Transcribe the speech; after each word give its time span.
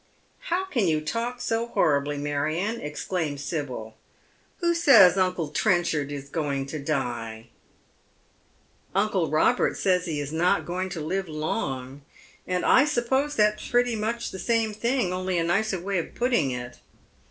"How 0.49 0.65
can 0.65 0.87
you 0.87 0.99
talk 0.99 1.39
bo 1.47 1.67
horribly, 1.67 2.17
Marion?" 2.17 2.81
exclaims 2.81 3.43
SibyL" 3.43 3.93
Who 4.61 4.73
says 4.73 5.15
uncle 5.15 5.49
Trenchard 5.49 6.11
is 6.11 6.27
going 6.27 6.65
to 6.73 6.79
die?" 6.79 7.49
"Uncle 8.95 9.29
Robert 9.29 9.77
says 9.77 10.05
he 10.05 10.19
is 10.19 10.33
not 10.33 10.65
going 10.65 10.89
to 10.89 11.01
live 11.01 11.29
long, 11.29 12.01
and 12.47 12.65
I 12.65 12.83
suppose 12.83 13.35
that's 13.35 13.69
pretty 13.69 13.95
much 13.95 14.31
the 14.31 14.39
same 14.39 14.73
thing, 14.73 15.13
only 15.13 15.37
a 15.37 15.43
nicer 15.43 15.79
way 15.79 15.99
of 15.99 16.15
putting 16.15 16.49
it. 16.49 16.79